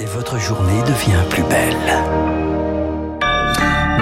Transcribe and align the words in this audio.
et 0.00 0.06
votre 0.06 0.38
journée 0.38 0.80
devient 0.86 1.22
plus 1.28 1.42
belle. 1.42 1.76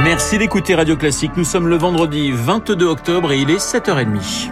Merci 0.04 0.38
d'écouter 0.38 0.76
Radio 0.76 0.96
Classique. 0.96 1.32
Nous 1.36 1.44
sommes 1.44 1.66
le 1.66 1.76
vendredi 1.76 2.30
22 2.30 2.86
octobre 2.86 3.32
et 3.32 3.38
il 3.38 3.50
est 3.50 3.58
7h30. 3.58 4.50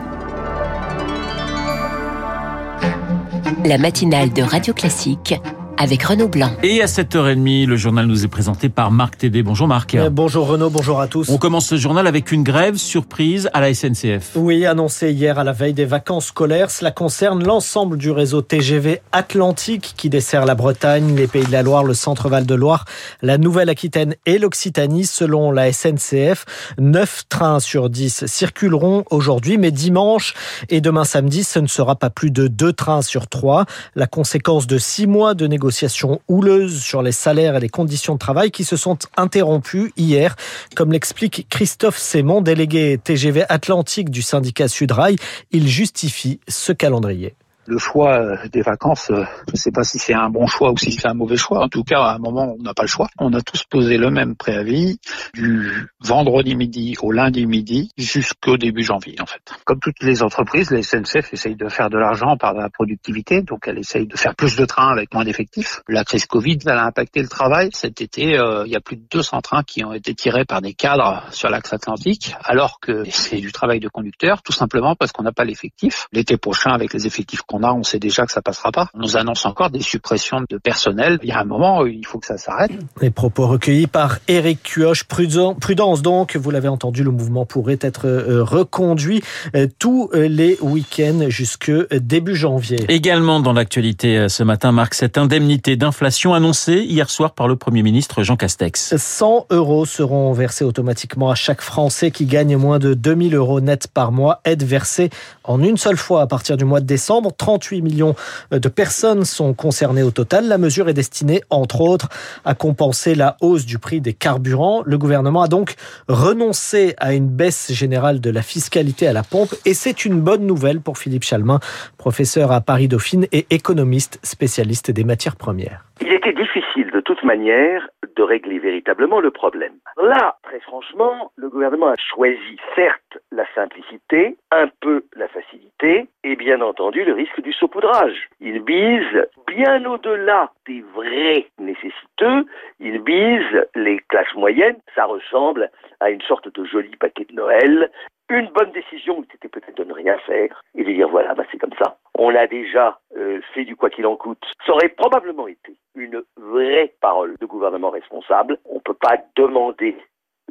La 3.64 3.79
matinale 3.79 4.32
de 4.32 4.43
Radio 4.43 4.74
Classique 4.74 5.35
avec 5.79 6.03
Renaud 6.03 6.29
Blanc. 6.29 6.51
Et 6.63 6.83
à 6.83 6.87
7h30, 6.87 7.67
le 7.67 7.77
journal 7.77 8.06
nous 8.06 8.24
est 8.24 8.29
présenté 8.29 8.69
par 8.69 8.90
Marc 8.90 9.19
Tédé. 9.19 9.42
Bonjour 9.42 9.69
Marc. 9.69 9.95
Euh, 9.95 10.10
bonjour 10.10 10.47
Renaud, 10.47 10.71
bonjour 10.71 11.01
à 11.01 11.06
tous. 11.06 11.29
On 11.29 11.38
commence 11.38 11.67
ce 11.67 11.77
journal 11.77 12.06
avec 12.06 12.33
une 12.33 12.42
grève 12.42 12.77
surprise 12.77 13.51
à 13.53 13.60
la 13.60 13.74
SNCF. 13.74 14.33
Oui, 14.37 14.65
annoncée 14.65 15.13
hier 15.13 15.38
à 15.38 15.45
la 15.45 15.53
veille 15.53 15.74
des 15.74 15.85
vacances 15.85 16.27
scolaires, 16.27 16.70
cela 16.70 16.91
concerne 16.91 17.45
l'ensemble 17.45 17.98
du 17.98 18.10
réseau 18.10 18.41
TGV 18.41 19.02
Atlantique 19.12 19.95
qui 19.97 20.09
dessert 20.09 20.47
la 20.47 20.55
Bretagne, 20.55 21.15
les 21.15 21.27
Pays 21.27 21.45
de 21.45 21.52
la 21.52 21.62
Loire, 21.62 21.84
le 21.84 21.95
Centre-Val 21.95 22.47
de 22.47 22.55
Loire, 22.55 22.84
la 23.22 23.38
Nouvelle-Aquitaine 23.38 24.14
et 24.24 24.38
l'Occitanie. 24.38 25.05
Selon 25.05 25.50
la 25.50 25.72
SNCF, 25.72 26.47
9 26.78 27.24
trains 27.28 27.61
sur 27.61 27.91
10 27.91 28.27
circuleront 28.27 29.05
aujourd'hui, 29.11 29.58
mais 29.58 29.70
dimanche 29.70 30.34
et 30.69 30.80
demain 30.80 31.05
samedi, 31.05 31.45
ce 31.45 31.58
ne 31.58 31.66
sera 31.66 31.97
pas 31.97 32.11
plus 32.11 32.30
de 32.30 32.48
2 32.48 32.72
trains 32.72 33.02
sur 33.02 33.27
3. 33.27 33.66
La 33.95 34.06
conséquence 34.06 34.66
de 34.66 34.78
6 34.78 35.06
mois 35.06 35.34
de 35.34 35.47
négociations 35.47 35.66
négociations 35.66 36.20
houleuses 36.29 36.80
sur 36.80 37.02
les 37.02 37.11
salaires 37.11 37.56
et 37.56 37.61
les 37.61 37.69
conditions 37.69 38.15
de 38.15 38.20
travail 38.20 38.52
qui 38.52 38.62
se 38.62 38.77
sont 38.77 38.98
interrompues 39.16 39.92
hier, 39.97 40.37
comme 40.77 40.92
l'explique 40.92 41.48
Christophe 41.51 41.98
Sémon, 41.98 42.41
délégué 42.41 43.01
TGV 43.02 43.45
Atlantique 43.48 44.11
du 44.11 44.23
syndicat 44.23 44.69
Sudrail. 44.69 45.16
Il 45.51 45.66
justifie 45.66 46.39
ce 46.47 46.73
calendrier 46.73 47.34
le 47.66 47.79
choix 47.79 48.19
euh, 48.19 48.37
des 48.52 48.62
vacances, 48.62 49.11
euh, 49.11 49.25
je 49.48 49.52
ne 49.52 49.56
sais 49.56 49.70
pas 49.70 49.84
si 49.84 49.98
c'est 49.98 50.15
un 50.15 50.30
bon 50.30 50.47
choix 50.47 50.73
ou 50.73 50.79
si 50.79 50.93
c'est 50.93 51.06
un 51.06 51.15
mauvais 51.15 51.37
choix. 51.37 51.62
En 51.65 51.69
tout 51.69 51.84
cas, 51.84 52.01
à 52.01 52.15
un 52.15 52.19
moment, 52.19 52.55
on 52.59 52.62
n'a 52.62 52.75
pas 52.75 52.83
le 52.83 52.89
choix. 52.89 53.09
On 53.19 53.33
a 53.33 53.41
tous 53.41 53.65
posé 53.65 53.98
le 53.98 54.11
même 54.11 54.37
préavis 54.37 54.98
du 55.34 55.89
vendredi 56.00 56.55
midi 56.55 56.95
au 57.03 57.12
lundi 57.12 57.47
midi 57.47 57.91
jusqu'au 57.97 58.56
début 58.56 58.83
janvier, 58.83 59.17
en 59.20 59.27
fait. 59.27 59.42
Comme 59.64 59.81
toutes 59.81 60.03
les 60.03 60.23
entreprises, 60.23 60.70
la 60.70 60.83
SNCF 60.83 61.33
essaye 61.33 61.56
de 61.56 61.69
faire 61.69 61.91
de 61.91 61.98
l'argent 61.98 62.36
par 62.36 62.55
la 62.55 62.69
productivité, 62.70 63.42
donc 63.42 63.67
elle 63.67 63.78
essaye 63.78 64.06
de 64.06 64.17
faire 64.17 64.34
plus 64.34 64.56
de 64.56 64.64
trains 64.64 64.92
avec 64.92 65.12
moins 65.12 65.25
d'effectifs. 65.25 65.83
La 65.89 66.05
crise 66.05 66.27
Covid, 66.27 66.58
elle 66.67 66.73
a 66.73 66.84
impacté 66.84 67.20
le 67.23 67.28
travail. 67.28 67.70
Cet 67.73 68.01
été, 68.01 68.39
euh, 68.39 68.64
il 68.67 68.73
y 68.73 68.77
a 68.77 68.80
plus 68.80 68.97
de 68.97 69.05
200 69.11 69.41
trains 69.41 69.62
qui 69.62 69.84
ont 69.84 69.92
été 69.92 70.14
tirés 70.14 70.45
par 70.45 70.62
des 70.62 70.75
cadres 70.75 71.23
sur 71.30 71.48
l'axe 71.51 71.73
atlantique, 71.73 72.34
alors 72.45 72.80
que 72.80 73.05
c'est 73.11 73.41
du 73.41 73.53
travail 73.53 73.80
de 73.80 73.89
conducteur, 73.89 74.42
tout 74.42 74.53
simplement 74.53 74.95
parce 74.95 75.12
qu'on 75.12 75.23
n'a 75.23 75.33
pas 75.33 75.45
l'effectif. 75.45 76.06
L'été 76.12 76.36
prochain, 76.36 76.70
avec 76.70 76.92
les 76.92 77.06
effectifs 77.06 77.42
on 77.64 77.82
sait 77.82 77.98
déjà 77.98 78.26
que 78.26 78.32
ça 78.32 78.42
passera 78.42 78.72
pas. 78.72 78.88
On 78.94 79.00
nous 79.00 79.16
annonce 79.16 79.46
encore 79.46 79.70
des 79.70 79.82
suppressions 79.82 80.42
de 80.48 80.58
personnel. 80.58 81.18
Il 81.22 81.28
y 81.28 81.32
a 81.32 81.40
un 81.40 81.44
moment, 81.44 81.86
il 81.86 82.04
faut 82.06 82.18
que 82.18 82.26
ça 82.26 82.38
s'arrête. 82.38 82.70
Les 83.00 83.10
propos 83.10 83.46
recueillis 83.46 83.86
par 83.86 84.18
Éric 84.28 84.62
Cuoche. 84.62 85.04
Prudence 85.04 86.02
donc, 86.02 86.36
vous 86.36 86.50
l'avez 86.50 86.68
entendu, 86.68 87.02
le 87.02 87.10
mouvement 87.10 87.46
pourrait 87.46 87.78
être 87.80 88.06
euh, 88.06 88.42
reconduit 88.42 89.22
euh, 89.54 89.66
tous 89.78 90.10
les 90.14 90.58
week-ends 90.60 91.27
jusque 91.28 91.70
début 91.92 92.36
janvier. 92.36 92.78
Également 92.88 93.40
dans 93.40 93.52
l'actualité 93.52 94.18
euh, 94.18 94.28
ce 94.28 94.42
matin, 94.42 94.72
Marc, 94.72 94.94
cette 94.94 95.18
indemnité 95.18 95.77
d'inflation 95.77 96.34
annoncée 96.34 96.78
hier 96.78 97.10
soir 97.10 97.32
par 97.32 97.48
le 97.48 97.56
Premier 97.56 97.82
ministre 97.82 98.22
Jean 98.22 98.36
Castex. 98.36 98.96
100 98.96 99.46
euros 99.50 99.84
seront 99.84 100.32
versés 100.32 100.64
automatiquement 100.64 101.30
à 101.30 101.34
chaque 101.34 101.60
Français 101.60 102.10
qui 102.10 102.27
gagne 102.27 102.56
moins 102.56 102.78
de 102.78 102.94
2000 102.94 103.34
euros 103.34 103.60
net 103.60 103.88
par 103.88 104.12
mois. 104.12 104.40
Aide 104.44 104.62
versée 104.62 105.10
en 105.44 105.62
une 105.62 105.77
seule 105.77 105.96
fois 105.96 106.22
à 106.22 106.27
partir 106.27 106.56
du 106.56 106.64
mois 106.64 106.80
de 106.80 106.86
décembre. 106.86 107.32
38 107.47 107.80
millions 107.80 108.16
de 108.50 108.69
personnes 108.69 109.25
sont 109.25 109.55
concernées 109.55 110.02
au 110.02 110.11
total. 110.11 110.48
La 110.48 110.58
mesure 110.58 110.89
est 110.89 110.94
destinée, 110.94 111.42
entre 111.48 111.80
autres, 111.80 112.08
à 112.44 112.56
compenser 112.56 113.14
la 113.14 113.36
hausse 113.41 113.64
du 113.64 113.78
prix 113.78 114.00
des 114.00 114.14
carburants. 114.14 114.83
Le 114.84 114.98
gouvernement 114.98 115.42
a 115.42 115.47
donc 115.47 115.77
renoncé 116.08 116.97
à 116.98 117.14
une 117.14 117.28
baisse 117.28 117.70
générale 117.72 118.20
de 118.20 118.30
la 118.30 118.42
fiscalité 118.42 119.07
à 119.07 119.12
la 119.12 119.23
pompe 119.23 119.55
et 119.64 119.74
c'est 119.74 120.05
une 120.05 120.20
bonne 120.20 120.45
nouvelle 120.45 120.80
pour 120.80 120.98
Philippe 120.98 121.23
Chalmin, 121.23 121.61
professeur 121.98 122.51
à 122.51 122.61
Paris 122.61 122.89
Dauphine 122.89 123.29
et 123.30 123.46
économiste 123.51 124.18
spécialiste 124.24 124.90
des 124.90 125.05
matières 125.05 125.36
premières. 125.36 125.84
Il 126.01 126.12
était 126.12 126.34
difficile 126.34 126.90
de 126.90 127.01
toute 127.01 127.23
manière 127.24 127.89
de 128.17 128.23
régler 128.23 128.59
véritablement 128.59 129.21
le 129.21 129.31
problème. 129.31 129.75
Là, 129.97 130.37
très 130.43 130.61
franchement, 130.61 131.33
le 131.37 131.49
gouvernement 131.49 131.89
a 131.89 131.97
choisi 131.97 132.59
certes 132.75 133.19
la 133.33 133.47
simplicité, 133.55 134.37
un 134.51 134.69
peu 134.81 135.05
la 135.15 135.27
facilité 135.29 136.07
et 136.23 136.37
bien 136.37 136.61
entendu 136.61 137.03
le 137.05 137.15
risque 137.15 137.41
du 137.41 137.53
saupoudrage. 137.53 138.29
Il 138.41 138.61
bise 138.61 139.27
bien 139.47 139.84
au-delà 139.87 140.51
des 140.67 140.83
vrais 140.95 141.47
nécessiteux, 141.59 142.47
il 142.78 142.99
bise 143.01 143.67
les 143.75 143.99
classes 144.09 144.34
moyennes, 144.34 144.78
ça 144.95 145.07
ressemble 145.07 145.71
à 146.01 146.11
une 146.11 146.23
sorte 146.23 146.53
de 146.55 146.65
joli 146.65 146.95
paquet 146.97 147.25
de 147.25 147.34
Noël. 147.34 147.91
Une 148.28 148.49
bonne 148.49 148.73
décision, 148.73 149.25
c'était 149.31 149.49
peut-être 149.49 149.77
de 149.77 149.84
ne 149.84 149.93
rien 149.93 150.19
faire 150.27 150.63
et 150.75 150.84
de 150.84 150.93
dire 150.93 151.09
voilà, 151.09 151.34
bah 151.34 151.45
c'est 151.51 151.59
comme 151.59 151.75
ça. 151.78 151.97
On 152.19 152.34
a 152.34 152.47
déjà 152.47 152.99
euh, 153.17 153.41
fait 153.55 153.65
du 153.65 153.77
quoi 153.77 153.89
qu'il 153.89 154.07
en 154.07 154.17
coûte. 154.17 154.45
Ça 154.67 154.73
aurait 154.73 154.89
probablement 154.89 155.47
été 155.47 155.75
une 155.97 156.23
vraie 156.37 156.95
parole 157.01 157.37
de 157.41 157.47
gouvernement 157.47 157.91
responsable. 157.91 158.59
On 158.67 158.77
ne 158.77 158.81
peut 158.81 158.95
pas 158.95 159.19
demander 159.37 159.97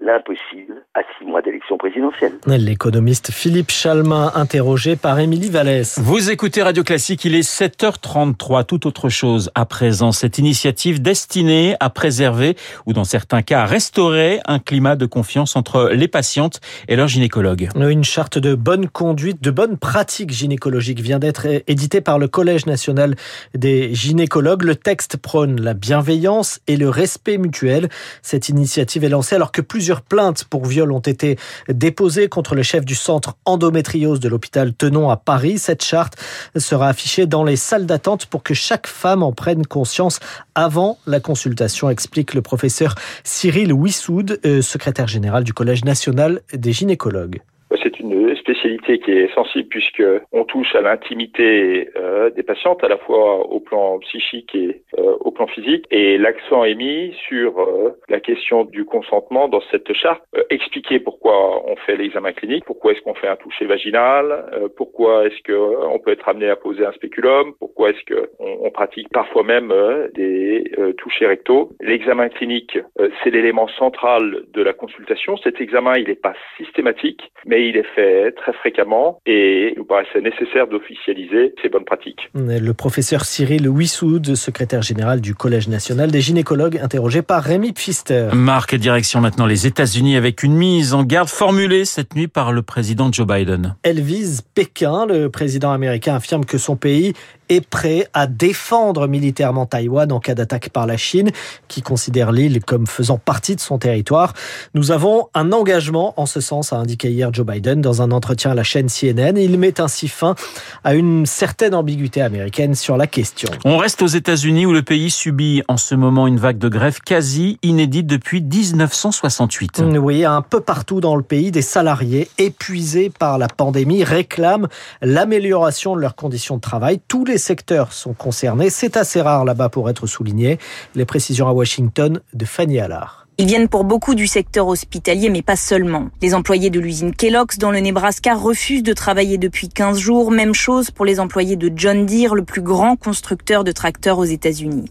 l'impossible 0.06 0.86
à 0.94 1.02
six 1.18 1.26
mois 1.26 1.42
d'élection 1.42 1.78
présidentielle. 1.78 2.34
L'économiste 2.46 3.32
Philippe 3.32 3.72
Chalmin, 3.72 4.32
interrogé 4.36 4.96
par 4.96 5.20
Émilie 5.20 5.50
Vallès. 5.50 5.98
Vous 6.00 6.30
écoutez 6.30 6.62
Radio 6.62 6.84
Classique, 6.84 7.26
il 7.26 7.34
est 7.34 7.42
7h33, 7.42 8.66
tout 8.66 8.86
autre 8.86 9.10
chose 9.10 9.52
à 9.56 9.66
présent. 9.66 10.12
Cette 10.12 10.38
initiative 10.38 11.02
destinée 11.02 11.76
à 11.80 11.90
préserver, 11.90 12.56
ou 12.86 12.94
dans 12.94 13.04
certains 13.04 13.42
cas 13.42 13.62
à 13.62 13.66
restaurer, 13.66 14.40
un 14.46 14.60
climat 14.60 14.96
de 14.96 15.08
confiance 15.08 15.56
entre 15.56 15.90
les 15.92 16.08
patientes 16.08 16.62
et 16.88 16.96
leurs 16.96 17.08
gynécologues. 17.08 17.70
Une 17.76 18.04
charte 18.04 18.38
de 18.38 18.54
bonne 18.54 18.88
conduite, 18.88 19.42
de 19.42 19.52
bonne 19.52 19.78
pratique 19.78 20.32
gynécologique 20.32 21.00
vient 21.00 21.20
d'être 21.20 21.48
éditée 21.68 22.02
par 22.02 22.20
le 22.20 22.28
Collège 22.28 22.68
national 22.68 23.16
des 23.56 23.94
gynécologues. 23.96 24.62
Le 24.62 24.76
texte 24.76 25.18
prône 25.18 25.60
la 25.60 25.74
bienveillance 25.74 26.60
et 26.68 26.78
le 26.78 26.90
respect 26.90 27.38
mutuel. 27.40 27.90
Cette 28.22 28.50
initiative 28.50 29.04
est 29.04 29.10
lancée 29.10 29.36
alors 29.36 29.52
que 29.52 29.62
plusieurs 29.62 29.95
Plaintes 30.02 30.46
pour 30.46 30.66
viol 30.66 30.92
ont 30.92 31.00
été 31.00 31.38
déposées 31.70 32.30
contre 32.30 32.56
le 32.56 32.64
chef 32.64 32.86
du 32.86 32.96
centre 32.96 33.36
endométriose 33.46 34.20
de 34.20 34.30
l'hôpital 34.30 34.74
Tenon 34.74 35.10
à 35.10 35.18
Paris. 35.18 35.58
Cette 35.58 35.84
charte 35.84 36.16
sera 36.58 36.90
affichée 36.90 37.26
dans 37.26 37.44
les 37.44 37.56
salles 37.56 37.86
d'attente 37.86 38.26
pour 38.26 38.44
que 38.44 38.54
chaque 38.54 38.88
femme 38.88 39.24
en 39.24 39.32
prenne 39.32 39.66
conscience 39.66 40.20
avant 40.56 40.98
la 41.06 41.20
consultation, 41.20 41.90
explique 41.90 42.34
le 42.34 42.42
professeur 42.42 42.96
Cyril 43.24 43.74
Wissoud, 43.74 44.40
euh, 44.46 44.62
secrétaire 44.62 45.08
général 45.08 45.44
du 45.44 45.54
Collège 45.54 45.86
national 45.86 46.42
des 46.54 46.74
gynécologues. 46.74 47.42
C'est 47.82 48.00
une 48.00 48.36
spécialité 48.36 49.00
qui 49.00 49.12
est 49.12 49.34
sensible 49.34 49.68
puisque 49.70 50.04
on 50.32 50.44
touche 50.46 50.76
à 50.76 50.82
l'intimité 50.82 51.90
euh, 51.96 52.30
des 52.30 52.44
patientes 52.44 52.84
à 52.84 52.88
la 52.88 52.98
fois 52.98 53.46
au 53.48 53.60
plan 53.60 54.00
psychique 54.00 54.54
et 54.56 54.82
euh, 54.98 55.16
au 55.20 55.32
plan 55.32 55.48
physique. 55.48 55.86
Et 55.92 56.18
l'accent 56.18 56.64
est 56.64 56.76
mis 56.76 57.14
sur 57.28 57.60
euh, 57.60 57.98
la 58.10 58.20
question 58.20 58.64
du 58.64 58.86
consentement 58.86 59.48
dans 59.48 59.62
cette 59.72 59.92
charte. 59.94 60.24
Expliquer 60.50 61.00
pourquoi 61.00 61.70
on 61.70 61.76
fait 61.76 61.98
l'examen 61.98 62.32
clinique 62.32 62.66
pourquoi 62.66 62.92
est-ce 62.92 63.02
qu'on 63.02 63.14
fait 63.14 63.28
un 63.28 63.36
toucher 63.36 63.66
vaginal 63.66 64.70
pourquoi 64.78 65.26
est-ce 65.26 65.42
que 65.44 65.54
on 65.54 66.00
peut 66.00 66.12
être 66.12 66.28
amené 66.28 66.50
à 66.50 66.56
poser 66.56 66.86
un 66.86 66.92
spéculum 66.94 67.54
pourquoi 67.60 67.90
est-ce 67.90 68.04
que 68.06 68.30
on, 68.40 68.58
on, 68.62 68.72
pratique 68.72 69.10
parfois 69.10 69.44
même 69.44 69.74
des 70.14 70.72
touchés 70.98 71.28
rectaux. 71.28 71.72
L'examen 71.82 72.30
clinique 72.30 72.78
c'est 73.24 73.30
l'élément 73.30 73.68
central 73.70 74.44
de 74.54 74.62
la 74.62 74.74
consultation. 74.74 75.38
Cet 75.38 75.62
examen 75.62 75.94
il 75.98 76.08
n'est 76.08 76.16
pas 76.16 76.34
systématique 76.58 77.32
mais 77.46 77.65
il 77.70 77.78
est 77.78 77.96
fait 77.96 78.32
très 78.34 78.54
fréquemment 78.54 79.20
et 79.26 79.72
il 79.72 79.78
nous 79.78 79.86
paraissait 79.86 80.22
nécessaire 80.22 80.68
d'officialiser 80.68 81.54
ces 81.62 81.70
bonnes 81.70 81.86
pratiques. 81.86 82.30
Le 82.34 82.72
professeur 82.74 83.26
Cyril 83.26 83.68
Wissoud, 83.68 84.36
secrétaire 84.36 84.82
général 84.82 85.22
du 85.22 85.36
Collège 85.36 85.68
national 85.68 86.12
des 86.12 86.22
gynécologues, 86.22 86.78
interrogé 86.82 87.22
par 87.22 87.44
Rémi 87.44 87.74
Pfister. 87.74 88.30
Marque 88.34 88.76
direction 88.76 89.22
maintenant 89.22 89.46
les 89.46 89.68
États-Unis 89.68 90.16
avec 90.16 90.44
une 90.44 90.56
mise 90.56 90.94
en 90.94 91.04
garde 91.04 91.30
formulée 91.30 91.86
cette 91.86 92.16
nuit 92.16 92.28
par 92.28 92.52
le 92.52 92.62
président 92.62 93.12
Joe 93.12 93.28
Biden. 93.28 93.76
Elle 93.84 94.02
vise 94.02 94.42
Pékin. 94.42 95.06
Le 95.06 95.30
président 95.30 95.72
américain 95.72 96.16
affirme 96.16 96.46
que 96.46 96.58
son 96.58 96.76
pays 96.76 97.14
est 97.50 97.66
prêt 97.66 98.08
à 98.14 98.28
défendre 98.28 99.08
militairement 99.08 99.66
Taïwan 99.66 100.12
en 100.12 100.20
cas 100.20 100.36
d'attaque 100.36 100.70
par 100.70 100.86
la 100.86 100.98
Chine, 100.98 101.32
qui 101.68 101.82
considère 101.82 102.32
l'île 102.32 102.64
comme 102.64 102.88
faisant 102.88 103.18
partie 103.18 103.56
de 103.56 103.62
son 103.62 103.78
territoire. 103.78 104.34
Nous 104.74 104.92
avons 104.92 105.30
un 105.34 105.52
engagement 105.52 106.14
en 106.18 106.26
ce 106.26 106.42
sens, 106.42 106.74
a 106.74 106.78
indiqué 106.78 107.12
hier 107.12 107.34
Joe 107.34 107.46
Biden 107.46 107.82
dans 107.82 108.02
un 108.02 108.12
entretien 108.12 108.52
à 108.52 108.54
la 108.56 108.64
chaîne 108.64 108.88
CNN. 108.88 109.38
Il 109.38 109.58
met 109.60 109.80
ainsi 109.80 110.08
fin 110.08 110.36
à 110.84 110.94
une 110.94 111.26
certaine 111.26 111.76
ambiguïté 111.76 112.22
américaine 112.22 112.76
sur 112.76 112.98
la 112.98 113.08
question. 113.08 113.50
On 113.64 113.78
reste 113.78 114.02
aux 114.02 114.08
États-Unis 114.08 114.66
où 114.66 114.74
le 114.74 114.84
pays 114.84 115.10
subit 115.10 115.64
en 115.68 115.78
ce 115.78 115.96
moment 115.96 116.28
une 116.28 116.38
vague 116.38 116.58
de 116.58 116.70
grève 116.70 117.00
quasi 117.02 117.60
inédite 117.64 118.08
depuis 118.08 118.42
1968. 118.42 119.84
Oui, 119.98 120.26
un 120.26 120.42
peu 120.42 120.62
partout 120.62 121.02
dans 121.02 121.16
le 121.16 121.24
pays, 121.24 121.52
des 121.52 121.62
salariés 121.62 122.30
épuisés 122.38 123.10
par 123.10 123.38
la 123.38 123.48
pandémie 123.48 124.04
réclament 124.04 124.68
l'amélioration 125.02 125.96
de 125.96 126.02
leurs 126.02 126.16
conditions 126.16 126.56
de 126.58 126.62
travail. 126.62 127.00
Tous 127.08 127.26
les 127.26 127.35
les 127.36 127.40
secteurs 127.40 127.92
sont 127.92 128.14
concernés. 128.14 128.70
C'est 128.70 128.96
assez 128.96 129.20
rare 129.20 129.44
là-bas 129.44 129.68
pour 129.68 129.90
être 129.90 130.08
souligné. 130.08 130.58
Les 130.96 131.04
précisions 131.04 131.50
à 131.50 131.52
Washington 131.52 132.22
de 132.34 132.46
Fanny 132.46 132.80
Allard. 132.80 133.28
Ils 133.38 133.46
viennent 133.46 133.68
pour 133.68 133.84
beaucoup 133.84 134.16
du 134.16 134.26
secteur 134.26 134.70
hospitalier, 134.70 135.30
mais 135.30 135.42
pas 135.42 135.58
seulement. 135.58 136.08
Les 136.22 136.34
employés 136.34 136.70
de 136.70 136.80
l'usine 136.80 137.14
Kellogg's 137.14 137.58
dans 137.58 137.72
le 137.72 137.82
Nebraska 137.82 138.36
refusent 138.36 138.84
de 138.84 138.94
travailler 138.94 139.38
depuis 139.38 139.68
15 139.68 140.00
jours. 140.00 140.32
Même 140.32 140.54
chose 140.54 140.92
pour 140.92 141.04
les 141.04 141.20
employés 141.20 141.58
de 141.58 141.70
John 141.76 142.06
Deere, 142.06 142.36
le 142.36 142.46
plus 142.46 142.62
grand 142.62 142.96
constructeur 142.96 143.66
de 143.66 143.74
tracteurs 143.74 144.18
aux 144.18 144.24
États-Unis. 144.24 144.86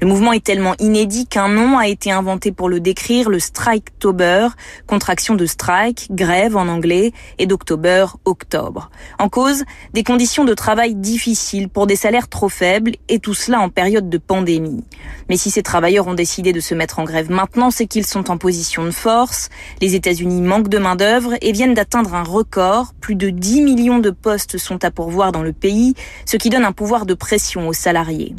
Le 0.00 0.06
mouvement 0.06 0.32
est 0.32 0.44
tellement 0.44 0.74
inédit 0.78 1.26
qu'un 1.26 1.48
nom 1.48 1.78
a 1.78 1.88
été 1.88 2.10
inventé 2.10 2.52
pour 2.52 2.68
le 2.68 2.80
décrire, 2.80 3.30
le 3.30 3.38
Striketober, 3.38 4.48
contraction 4.86 5.34
de 5.34 5.46
strike, 5.46 6.08
grève 6.10 6.56
en 6.56 6.68
anglais, 6.68 7.12
et 7.38 7.46
d'october, 7.46 8.06
octobre. 8.24 8.90
En 9.18 9.28
cause, 9.28 9.64
des 9.92 10.02
conditions 10.02 10.44
de 10.44 10.54
travail 10.54 10.94
difficiles 10.94 11.68
pour 11.68 11.86
des 11.86 11.96
salaires 11.96 12.28
trop 12.28 12.48
faibles, 12.48 12.92
et 13.08 13.18
tout 13.18 13.34
cela 13.34 13.60
en 13.60 13.68
période 13.68 14.08
de 14.08 14.18
pandémie. 14.18 14.84
Mais 15.28 15.36
si 15.36 15.50
ces 15.50 15.62
travailleurs 15.62 16.06
ont 16.06 16.14
décidé 16.14 16.52
de 16.52 16.60
se 16.60 16.74
mettre 16.74 16.98
en 16.98 17.04
grève 17.04 17.30
maintenant, 17.30 17.70
c'est 17.70 17.86
qu'ils 17.86 18.06
sont 18.06 18.30
en 18.30 18.38
position 18.38 18.84
de 18.84 18.90
force. 18.90 19.48
Les 19.80 19.94
États-Unis 19.94 20.42
manquent 20.42 20.68
de 20.68 20.78
main-d'œuvre 20.78 21.34
et 21.40 21.52
viennent 21.52 21.74
d'atteindre 21.74 22.14
un 22.14 22.22
record. 22.22 22.94
Plus 23.00 23.14
de 23.14 23.30
10 23.30 23.62
millions 23.62 23.98
de 23.98 24.10
postes 24.10 24.58
sont 24.58 24.84
à 24.84 24.90
pourvoir 24.90 25.32
dans 25.32 25.42
le 25.42 25.52
pays, 25.52 25.94
ce 26.26 26.36
qui 26.36 26.50
donne 26.50 26.64
un 26.64 26.72
pouvoir 26.72 27.06
de 27.06 27.14
pression 27.14 27.68
aux 27.68 27.72
salariés. 27.72 28.34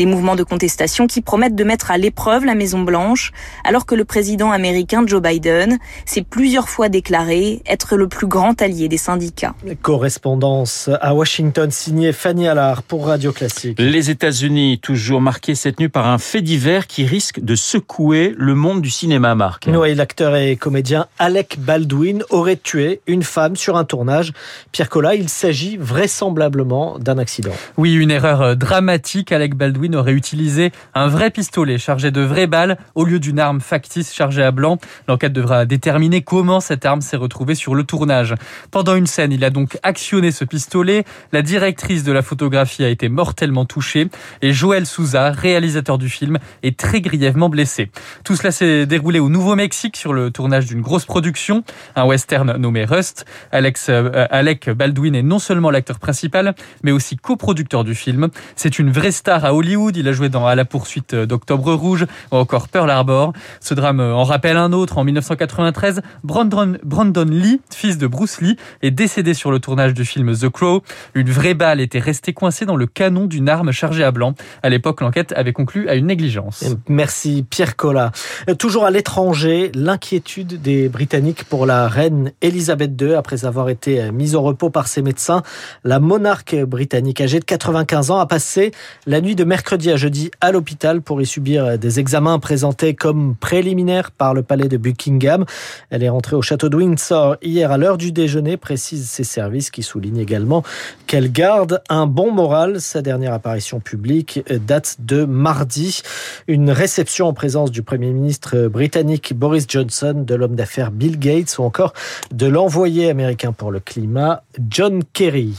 Des 0.00 0.06
mouvements 0.06 0.34
de 0.34 0.44
contestation 0.44 1.06
qui 1.06 1.20
promettent 1.20 1.54
de 1.54 1.62
mettre 1.62 1.90
à 1.90 1.98
l'épreuve 1.98 2.46
la 2.46 2.54
Maison 2.54 2.80
Blanche, 2.80 3.32
alors 3.64 3.84
que 3.84 3.94
le 3.94 4.06
président 4.06 4.50
américain 4.50 5.02
Joe 5.06 5.20
Biden 5.20 5.78
s'est 6.06 6.22
plusieurs 6.22 6.70
fois 6.70 6.88
déclaré 6.88 7.60
être 7.66 7.98
le 7.98 8.08
plus 8.08 8.26
grand 8.26 8.62
allié 8.62 8.88
des 8.88 8.96
syndicats. 8.96 9.54
Correspondance 9.82 10.88
à 11.02 11.12
Washington 11.14 11.70
signée 11.70 12.14
Fanny 12.14 12.48
Allard 12.48 12.82
pour 12.82 13.08
Radio 13.08 13.30
Classique. 13.30 13.78
Les 13.78 14.08
États-Unis, 14.08 14.78
toujours 14.78 15.20
marqués 15.20 15.54
cette 15.54 15.78
nuit 15.78 15.90
par 15.90 16.08
un 16.08 16.16
fait 16.16 16.40
divers 16.40 16.86
qui 16.86 17.04
risque 17.04 17.38
de 17.38 17.54
secouer 17.54 18.34
le 18.38 18.54
monde 18.54 18.80
du 18.80 18.88
cinéma, 18.88 19.34
Marc. 19.34 19.68
Oui, 19.68 19.94
l'acteur 19.94 20.34
et 20.34 20.56
comédien 20.56 21.08
Alec 21.18 21.58
Baldwin 21.58 22.22
aurait 22.30 22.56
tué 22.56 23.02
une 23.06 23.22
femme 23.22 23.54
sur 23.54 23.76
un 23.76 23.84
tournage. 23.84 24.32
Pierre 24.72 24.88
Collat, 24.88 25.16
il 25.16 25.28
s'agit 25.28 25.76
vraisemblablement 25.76 26.98
d'un 26.98 27.18
accident. 27.18 27.52
Oui, 27.76 27.92
une 27.92 28.10
erreur 28.10 28.56
dramatique. 28.56 29.30
Alec 29.32 29.56
Baldwin 29.56 29.89
aurait 29.94 30.12
utilisé 30.12 30.72
un 30.94 31.08
vrai 31.08 31.30
pistolet 31.30 31.78
chargé 31.78 32.10
de 32.10 32.20
vraies 32.20 32.46
balles 32.46 32.78
au 32.94 33.04
lieu 33.04 33.18
d'une 33.18 33.38
arme 33.38 33.60
factice 33.60 34.12
chargée 34.14 34.42
à 34.42 34.50
blanc. 34.50 34.78
L'enquête 35.08 35.32
devra 35.32 35.64
déterminer 35.64 36.22
comment 36.22 36.60
cette 36.60 36.84
arme 36.84 37.00
s'est 37.00 37.16
retrouvée 37.16 37.54
sur 37.54 37.74
le 37.74 37.84
tournage. 37.84 38.34
Pendant 38.70 38.94
une 38.94 39.06
scène, 39.06 39.32
il 39.32 39.44
a 39.44 39.50
donc 39.50 39.78
actionné 39.82 40.30
ce 40.30 40.44
pistolet. 40.44 41.04
La 41.32 41.42
directrice 41.42 42.04
de 42.04 42.12
la 42.12 42.22
photographie 42.22 42.84
a 42.84 42.88
été 42.88 43.08
mortellement 43.08 43.64
touchée 43.64 44.08
et 44.42 44.52
Joël 44.52 44.86
Souza, 44.86 45.30
réalisateur 45.30 45.98
du 45.98 46.08
film, 46.08 46.38
est 46.62 46.78
très 46.78 47.00
grièvement 47.00 47.48
blessé. 47.48 47.90
Tout 48.24 48.36
cela 48.36 48.50
s'est 48.50 48.86
déroulé 48.86 49.18
au 49.18 49.28
Nouveau-Mexique 49.28 49.96
sur 49.96 50.12
le 50.12 50.30
tournage 50.30 50.66
d'une 50.66 50.80
grosse 50.80 51.04
production, 51.04 51.64
un 51.96 52.04
western 52.04 52.56
nommé 52.56 52.84
Rust. 52.84 53.24
Alex, 53.52 53.86
euh, 53.88 54.26
Alec 54.30 54.70
Baldwin 54.70 55.14
est 55.14 55.22
non 55.22 55.38
seulement 55.38 55.70
l'acteur 55.70 55.98
principal, 55.98 56.54
mais 56.82 56.92
aussi 56.92 57.16
coproducteur 57.16 57.84
du 57.84 57.94
film. 57.94 58.28
C'est 58.56 58.78
une 58.78 58.90
vraie 58.90 59.12
star 59.12 59.44
à 59.44 59.54
Hollywood 59.54 59.69
il 59.70 60.08
a 60.08 60.12
joué 60.12 60.28
dans 60.28 60.46
À 60.46 60.54
la 60.54 60.64
poursuite 60.64 61.14
d'Octobre 61.14 61.72
Rouge 61.74 62.06
ou 62.32 62.36
encore 62.36 62.68
Pearl 62.68 62.90
Harbor. 62.90 63.32
Ce 63.60 63.72
drame 63.74 64.00
en 64.00 64.24
rappelle 64.24 64.56
un 64.56 64.72
autre. 64.72 64.98
En 64.98 65.04
1993, 65.04 66.02
Brandon, 66.24 66.76
Brandon 66.82 67.24
Lee, 67.24 67.60
fils 67.72 67.98
de 67.98 68.06
Bruce 68.06 68.40
Lee, 68.40 68.56
est 68.82 68.90
décédé 68.90 69.32
sur 69.32 69.52
le 69.52 69.60
tournage 69.60 69.94
du 69.94 70.04
film 70.04 70.36
The 70.36 70.48
Crow. 70.48 70.82
Une 71.14 71.30
vraie 71.30 71.54
balle 71.54 71.80
était 71.80 72.00
restée 72.00 72.32
coincée 72.32 72.66
dans 72.66 72.76
le 72.76 72.86
canon 72.86 73.26
d'une 73.26 73.48
arme 73.48 73.70
chargée 73.70 74.02
à 74.02 74.10
blanc. 74.10 74.34
À 74.62 74.68
l'époque, 74.68 75.00
l'enquête 75.00 75.32
avait 75.36 75.52
conclu 75.52 75.88
à 75.88 75.94
une 75.94 76.06
négligence. 76.06 76.64
Merci 76.88 77.44
Pierre 77.48 77.76
Collat. 77.76 78.10
Toujours 78.58 78.84
à 78.84 78.90
l'étranger, 78.90 79.70
l'inquiétude 79.74 80.60
des 80.60 80.88
Britanniques 80.88 81.44
pour 81.44 81.64
la 81.64 81.86
reine 81.86 82.32
Elisabeth 82.42 83.00
II 83.00 83.14
après 83.14 83.44
avoir 83.44 83.68
été 83.68 84.10
mise 84.10 84.34
au 84.34 84.42
repos 84.42 84.70
par 84.70 84.88
ses 84.88 85.02
médecins. 85.02 85.42
La 85.84 86.00
monarque 86.00 86.56
britannique 86.56 87.20
âgée 87.20 87.38
de 87.38 87.44
95 87.44 88.10
ans 88.10 88.18
a 88.18 88.26
passé 88.26 88.72
la 89.06 89.20
nuit 89.20 89.36
de 89.36 89.44
mercredi 89.44 89.59
à 89.62 89.96
jeudi 89.96 90.30
à 90.40 90.52
l'hôpital 90.52 91.00
pour 91.02 91.20
y 91.20 91.26
subir 91.26 91.78
des 91.78 92.00
examens 92.00 92.38
présentés 92.38 92.94
comme 92.94 93.36
préliminaires 93.36 94.10
par 94.10 94.34
le 94.34 94.42
palais 94.42 94.68
de 94.68 94.76
Buckingham. 94.76 95.44
Elle 95.90 96.02
est 96.02 96.08
rentrée 96.08 96.34
au 96.34 96.42
château 96.42 96.68
de 96.68 96.76
Windsor 96.76 97.36
hier 97.42 97.70
à 97.70 97.78
l'heure 97.78 97.98
du 97.98 98.10
déjeuner, 98.10 98.56
précise 98.56 99.08
ses 99.08 99.24
services 99.24 99.70
qui 99.70 99.82
soulignent 99.82 100.18
également 100.18 100.62
qu'elle 101.06 101.30
garde 101.30 101.82
un 101.88 102.06
bon 102.06 102.32
moral. 102.32 102.80
Sa 102.80 103.02
dernière 103.02 103.32
apparition 103.32 103.80
publique 103.80 104.42
date 104.66 104.96
de 105.00 105.24
mardi. 105.24 106.02
Une 106.48 106.70
réception 106.70 107.26
en 107.28 107.32
présence 107.32 107.70
du 107.70 107.82
Premier 107.82 108.10
ministre 108.10 108.68
britannique 108.68 109.34
Boris 109.34 109.66
Johnson, 109.68 110.24
de 110.26 110.34
l'homme 110.34 110.56
d'affaires 110.56 110.90
Bill 110.90 111.18
Gates 111.18 111.58
ou 111.58 111.62
encore 111.62 111.92
de 112.32 112.46
l'envoyé 112.46 113.10
américain 113.10 113.52
pour 113.52 113.70
le 113.70 113.80
climat 113.80 114.42
John 114.68 115.02
Kerry. 115.12 115.54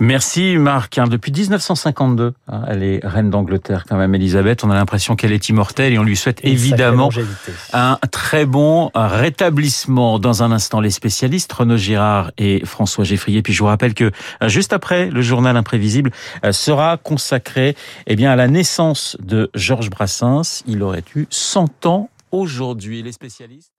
Merci 0.00 0.56
Marc. 0.56 0.98
Hein, 0.98 1.06
depuis 1.08 1.32
1952, 1.32 2.34
hein, 2.48 2.62
elle 2.68 2.82
est 2.82 3.00
reine 3.02 3.23
d'Angleterre 3.30 3.84
quand 3.88 3.96
même, 3.96 4.14
Elisabeth. 4.14 4.64
On 4.64 4.70
a 4.70 4.74
l'impression 4.74 5.16
qu'elle 5.16 5.32
est 5.32 5.48
immortelle 5.48 5.92
et 5.92 5.98
on 5.98 6.02
lui 6.02 6.16
souhaite 6.16 6.40
évidemment 6.44 7.10
un 7.72 7.98
très 8.10 8.46
bon 8.46 8.90
rétablissement. 8.94 10.18
Dans 10.18 10.42
un 10.42 10.52
instant, 10.52 10.80
les 10.80 10.90
spécialistes 10.90 11.52
Renaud 11.52 11.76
Girard 11.76 12.32
et 12.38 12.64
François 12.64 13.04
Geffrier. 13.04 13.42
Puis 13.42 13.52
je 13.52 13.60
vous 13.60 13.66
rappelle 13.66 13.94
que 13.94 14.10
euh, 14.42 14.48
juste 14.48 14.72
après, 14.72 15.10
le 15.10 15.22
journal 15.22 15.56
imprévisible 15.56 16.10
euh, 16.44 16.52
sera 16.52 16.96
consacré 16.96 17.76
eh 18.06 18.16
bien, 18.16 18.30
à 18.30 18.36
la 18.36 18.48
naissance 18.48 19.16
de 19.20 19.50
Georges 19.54 19.90
Brassens. 19.90 20.62
Il 20.66 20.82
aurait 20.82 21.04
eu 21.14 21.26
100 21.30 21.86
ans 21.86 22.10
aujourd'hui. 22.30 23.02
Les 23.02 23.12
spécialistes 23.12 23.73